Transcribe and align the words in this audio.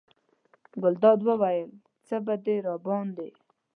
ګلداد 0.81 1.19
وویل: 1.23 1.69
څه 2.07 2.15
به 2.25 2.35
دې 2.45 2.55
راباندې. 2.65 3.29